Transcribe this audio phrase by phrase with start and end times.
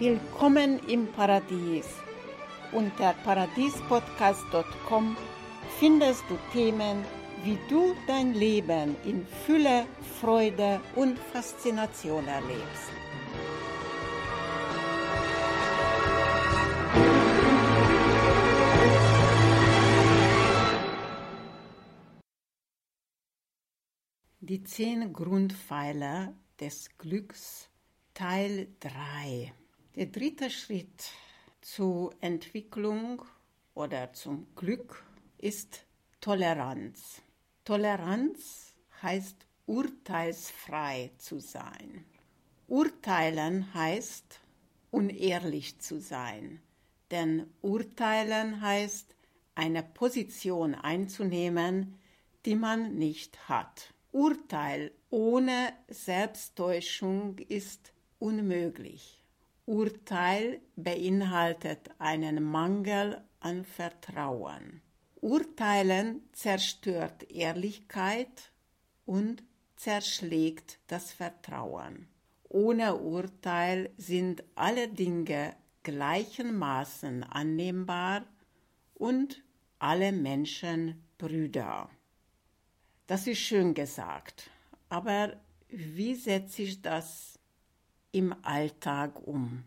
[0.00, 1.84] Willkommen im Paradies.
[2.72, 5.14] Unter paradiespodcast.com
[5.78, 7.04] findest du Themen,
[7.44, 9.84] wie du dein Leben in Fülle,
[10.18, 12.90] Freude und Faszination erlebst.
[24.40, 27.68] Die zehn Grundpfeiler des Glücks
[28.14, 29.52] Teil 3.
[30.00, 31.10] Der dritte Schritt
[31.60, 33.22] zur Entwicklung
[33.74, 35.04] oder zum Glück
[35.36, 35.84] ist
[36.22, 37.20] Toleranz.
[37.66, 39.36] Toleranz heißt
[39.66, 42.06] urteilsfrei zu sein.
[42.66, 44.40] Urteilen heißt
[44.90, 46.62] unehrlich zu sein,
[47.10, 49.14] denn urteilen heißt
[49.54, 51.98] eine Position einzunehmen,
[52.46, 53.92] die man nicht hat.
[54.12, 59.19] Urteil ohne Selbsttäuschung ist unmöglich.
[59.70, 64.82] Urteil beinhaltet einen Mangel an Vertrauen.
[65.20, 68.50] Urteilen zerstört Ehrlichkeit
[69.06, 69.44] und
[69.76, 72.08] zerschlägt das Vertrauen.
[72.48, 78.24] Ohne Urteil sind alle Dinge gleichermaßen annehmbar
[78.94, 79.40] und
[79.78, 81.88] alle Menschen Brüder.
[83.06, 84.50] Das ist schön gesagt,
[84.88, 87.39] aber wie setze ich das
[88.12, 89.64] im Alltag um?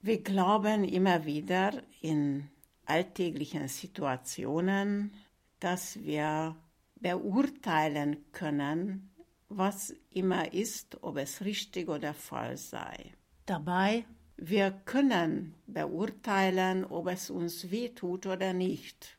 [0.00, 2.48] Wir glauben immer wieder in
[2.86, 5.12] alltäglichen Situationen,
[5.60, 6.56] dass wir
[6.96, 9.10] beurteilen können,
[9.48, 13.12] was immer ist, ob es richtig oder falsch sei.
[13.46, 14.04] Dabei,
[14.36, 19.18] wir können beurteilen, ob es uns weh tut oder nicht.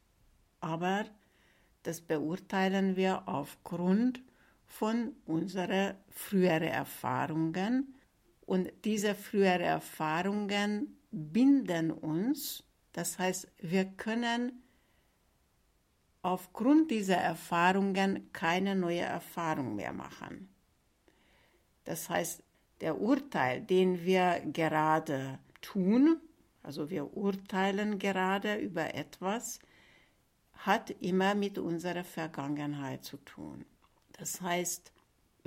[0.62, 1.06] Aber
[1.84, 4.22] das beurteilen wir aufgrund
[4.66, 7.96] von unseren früheren Erfahrungen
[8.50, 12.64] und diese früheren Erfahrungen binden uns.
[12.94, 14.64] Das heißt, wir können
[16.24, 20.50] aufgrund dieser Erfahrungen keine neue Erfahrung mehr machen.
[21.84, 22.42] Das heißt,
[22.82, 26.20] der Urteil, den wir gerade tun,
[26.64, 29.60] also wir urteilen gerade über etwas,
[30.54, 33.64] hat immer mit unserer Vergangenheit zu tun.
[34.14, 34.92] Das heißt,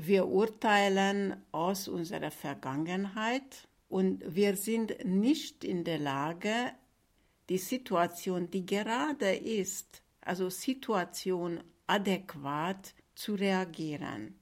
[0.06, 6.72] wir urteilen aus unserer Vergangenheit und wir sind nicht in der Lage,
[7.48, 14.38] die Situation, die gerade ist, also Situation adäquat zu reagieren.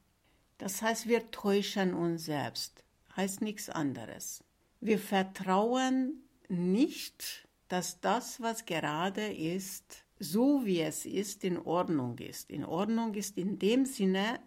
[0.58, 2.84] Das heißt, wir täuschen uns selbst,
[3.16, 4.44] heißt nichts anderes.
[4.80, 12.50] Wir vertrauen nicht, dass das, was gerade ist, so wie es ist, in Ordnung ist.
[12.50, 14.40] In Ordnung ist in dem Sinne,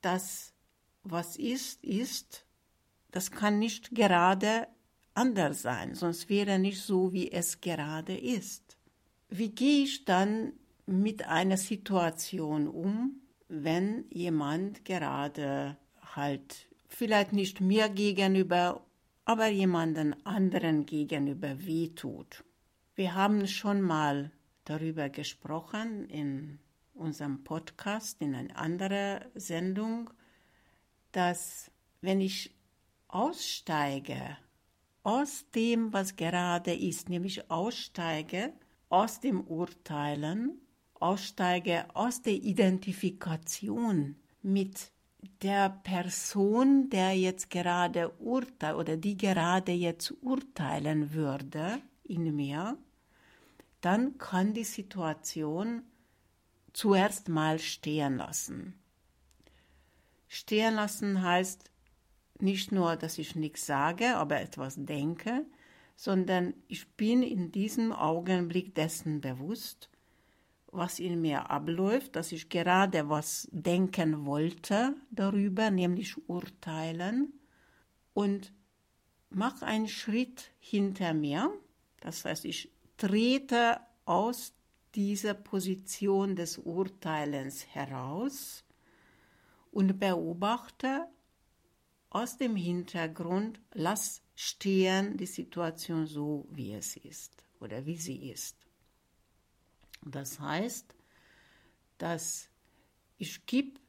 [0.00, 0.52] dass
[1.02, 2.44] was ist, ist,
[3.10, 4.68] das kann nicht gerade
[5.14, 8.76] anders sein, sonst wäre nicht so, wie es gerade ist.
[9.28, 10.52] Wie gehe ich dann
[10.86, 15.76] mit einer Situation um, wenn jemand gerade
[16.14, 18.84] halt vielleicht nicht mir gegenüber,
[19.24, 22.44] aber jemanden anderen gegenüber wehtut?
[22.94, 24.30] Wir haben schon mal
[24.64, 26.58] darüber gesprochen in
[26.98, 30.10] unserem Podcast, in einer anderen Sendung,
[31.12, 31.70] dass
[32.00, 32.54] wenn ich
[33.08, 34.36] aussteige
[35.02, 38.52] aus dem, was gerade ist, nämlich aussteige
[38.88, 40.60] aus dem Urteilen,
[40.94, 44.90] aussteige aus der Identifikation mit
[45.42, 52.76] der Person, der jetzt gerade urteilt oder die gerade jetzt urteilen würde in mir,
[53.80, 55.82] dann kann die Situation
[56.78, 58.78] zuerst mal stehen lassen.
[60.28, 61.72] Stehen lassen heißt
[62.38, 65.44] nicht nur, dass ich nichts sage, aber etwas denke,
[65.96, 69.90] sondern ich bin in diesem Augenblick dessen bewusst,
[70.68, 77.32] was in mir abläuft, dass ich gerade was denken wollte darüber, nämlich urteilen
[78.14, 78.52] und
[79.30, 81.52] mache einen Schritt hinter mir.
[81.98, 84.52] Das heißt, ich trete aus
[84.94, 88.64] dieser Position des Urteilens heraus
[89.70, 91.06] und beobachte
[92.10, 98.56] aus dem Hintergrund, lass stehen die Situation so, wie es ist oder wie sie ist.
[100.02, 100.94] Das heißt,
[101.98, 102.48] dass
[103.18, 103.80] ich gebe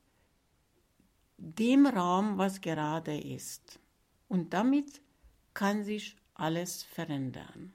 [1.38, 3.80] dem Raum, was gerade ist.
[4.28, 5.02] Und damit
[5.54, 7.74] kann sich alles verändern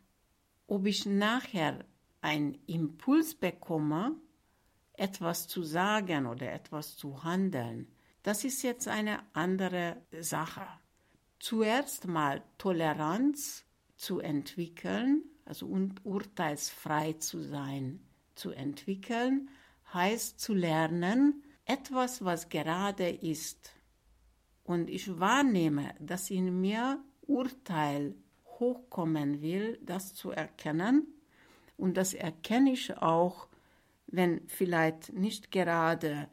[0.67, 1.85] ob ich nachher
[2.25, 4.17] einen Impuls bekomme,
[4.94, 7.88] etwas zu sagen oder etwas zu handeln,
[8.23, 10.67] das ist jetzt eine andere Sache.
[11.38, 13.65] zuerst mal Toleranz
[13.97, 15.67] zu entwickeln, also
[16.05, 18.00] urteilsfrei zu sein,
[18.35, 19.50] zu entwickeln,
[19.93, 23.73] heißt zu lernen, etwas, was gerade ist,
[24.62, 28.15] und ich wahrnehme, dass in mir Urteil
[28.59, 31.06] hochkommen will, das zu erkennen,
[31.76, 33.49] und das erkenne ich auch,
[34.06, 36.29] wenn vielleicht nicht gerade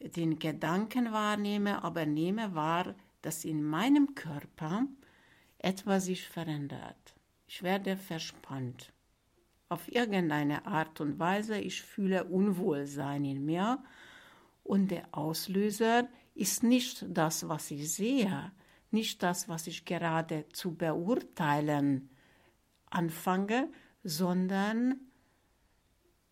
[0.00, 4.86] den Gedanken wahrnehme, aber nehme wahr, dass in meinem Körper
[5.58, 7.14] etwas sich verändert.
[7.46, 8.92] Ich werde verspannt.
[9.68, 13.82] Auf irgendeine Art und Weise, ich fühle Unwohlsein in mir
[14.62, 18.52] und der Auslöser ist nicht das, was ich sehe,
[18.90, 22.10] nicht das, was ich gerade zu beurteilen
[22.90, 23.68] anfange,
[24.06, 25.00] sondern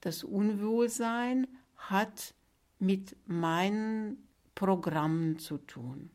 [0.00, 2.34] das Unwohlsein hat
[2.78, 6.10] mit meinen Programmen zu tun.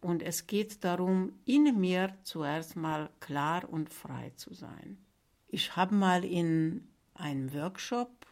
[0.00, 4.96] Und es geht darum, in mir zuerst mal klar und frei zu sein.
[5.48, 8.24] Ich habe mal in einem Workshop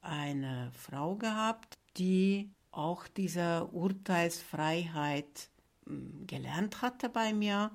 [0.00, 5.48] eine Frau gehabt, die auch diese Urteilsfreiheit
[5.86, 7.70] hm, gelernt hatte bei mir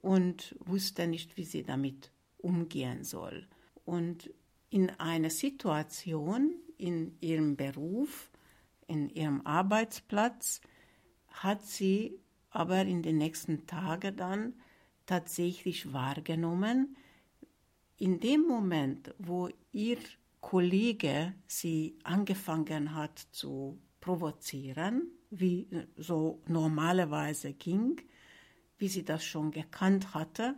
[0.00, 3.46] und wusste nicht, wie sie damit umgehen soll.
[3.84, 4.32] Und
[4.70, 8.30] in einer Situation in ihrem Beruf,
[8.86, 10.60] in ihrem Arbeitsplatz,
[11.28, 12.18] hat sie
[12.50, 14.54] aber in den nächsten Tagen dann
[15.06, 16.96] tatsächlich wahrgenommen,
[17.96, 19.98] in dem Moment, wo ihr
[20.40, 28.00] Kollege sie angefangen hat zu provozieren, wie so normalerweise ging,
[28.78, 30.56] wie sie das schon gekannt hatte,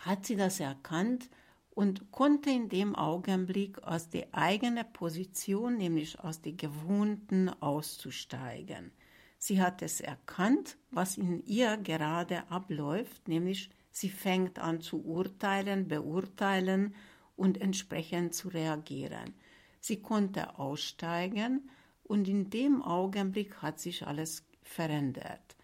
[0.00, 1.28] hat sie das erkannt
[1.76, 8.92] und konnte in dem Augenblick aus der eigenen Position, nämlich aus der gewohnten, auszusteigen.
[9.36, 15.86] Sie hat es erkannt, was in ihr gerade abläuft, nämlich sie fängt an zu urteilen,
[15.86, 16.94] beurteilen
[17.36, 19.34] und entsprechend zu reagieren.
[19.78, 21.68] Sie konnte aussteigen
[22.04, 25.56] und in dem Augenblick hat sich alles verändert.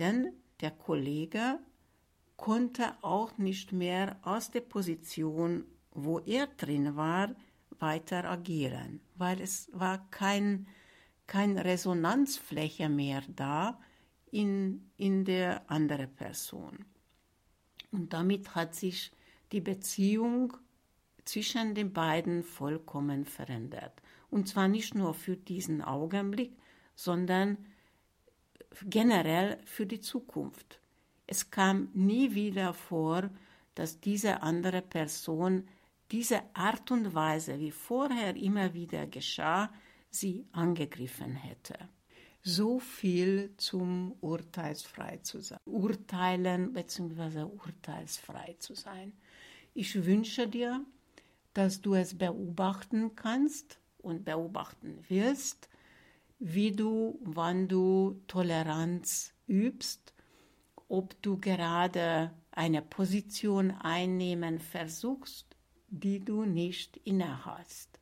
[0.00, 1.60] Denn der Kollege
[2.36, 7.34] konnte auch nicht mehr aus der Position, wo er drin war,
[7.78, 10.66] weiter agieren, weil es war kein,
[11.26, 13.80] keine Resonanzfläche mehr da
[14.30, 16.84] in, in der anderen Person.
[17.92, 19.12] Und damit hat sich
[19.52, 20.56] die Beziehung
[21.24, 24.02] zwischen den beiden vollkommen verändert.
[24.30, 26.56] Und zwar nicht nur für diesen Augenblick,
[26.96, 27.58] sondern
[28.82, 30.80] generell für die Zukunft.
[31.26, 33.30] Es kam nie wieder vor,
[33.74, 35.68] dass diese andere Person
[36.10, 39.72] diese Art und Weise, wie vorher immer wieder geschah,
[40.10, 41.76] sie angegriffen hätte.
[42.42, 45.58] So viel zum urteilsfrei zu sein.
[45.64, 47.44] Urteilen bzw.
[47.44, 49.12] urteilsfrei zu sein.
[49.72, 50.84] Ich wünsche dir,
[51.54, 55.68] dass du es beobachten kannst und beobachten wirst,
[56.38, 60.13] wie du, wann du Toleranz übst,
[60.94, 65.56] ob du gerade eine Position einnehmen versuchst,
[65.88, 67.98] die du nicht innehast,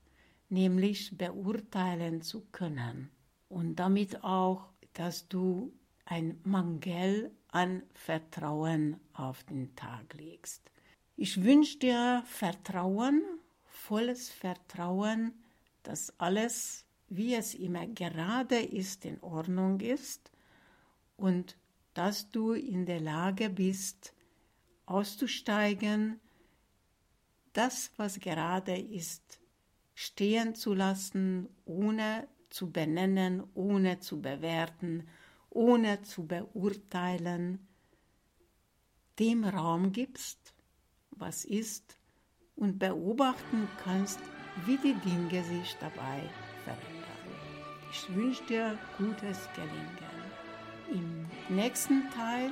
[0.50, 3.10] nämlich beurteilen zu können
[3.48, 5.72] und damit auch, dass du
[6.04, 10.70] ein Mangel an Vertrauen auf den Tag legst.
[11.16, 13.22] Ich wünsche dir Vertrauen
[13.64, 15.32] volles Vertrauen,
[15.82, 20.30] dass alles, wie es immer gerade ist, in Ordnung ist
[21.16, 21.56] und
[21.94, 24.14] dass du in der Lage bist,
[24.86, 26.20] auszusteigen,
[27.52, 29.40] das, was gerade ist,
[29.94, 35.06] stehen zu lassen, ohne zu benennen, ohne zu bewerten,
[35.50, 37.66] ohne zu beurteilen,
[39.18, 40.54] dem Raum gibst,
[41.10, 41.98] was ist,
[42.56, 44.20] und beobachten kannst,
[44.66, 46.28] wie die Dinge sich dabei
[46.64, 47.02] verändern.
[47.90, 50.12] Ich wünsche dir gutes Gelingen.
[50.92, 52.50] Im nächsten Teil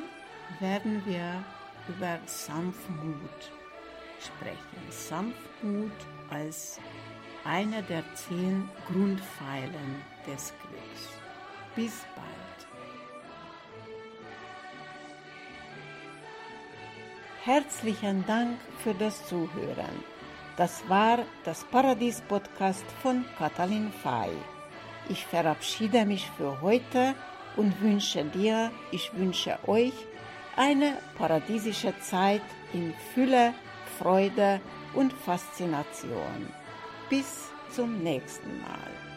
[0.59, 1.45] werden wir
[1.89, 3.51] über Sanftmut
[4.21, 4.91] sprechen.
[4.91, 5.93] Sanftmut
[6.31, 6.79] als
[7.45, 11.09] einer der zehn Grundpfeilen des Glücks.
[11.75, 12.27] Bis bald.
[17.45, 20.05] Herzlichen Dank für das Zuhören.
[20.57, 24.31] Das war das Paradies-Podcast von Katalin Fay.
[25.09, 27.15] Ich verabschiede mich für heute
[27.57, 29.95] und wünsche dir, ich wünsche euch
[30.57, 32.43] eine paradiesische Zeit
[32.73, 33.55] in Fülle,
[33.99, 34.61] Freude
[34.95, 36.53] und Faszination.
[37.09, 39.10] Bis zum nächsten Mal.